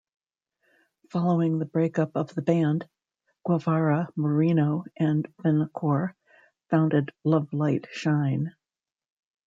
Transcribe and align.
Following 1.11 1.59
the 1.59 1.65
breakup 1.67 2.13
of 2.15 2.33
the 2.33 2.41
band, 2.41 2.89
Guevara, 3.45 4.09
Murino, 4.17 4.83
and 4.97 5.31
Vanacore 5.43 6.15
founded 6.71 7.11
Lovelight 7.23 7.85
Shine. 7.91 8.55